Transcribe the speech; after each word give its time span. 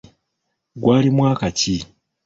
Gwali 0.81 1.09
mwaka 1.17 1.47
ki? 1.57 1.75